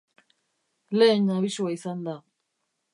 Lehen 1.01 1.31
abisua 1.37 1.77
izan 1.77 2.05
da. 2.09 2.21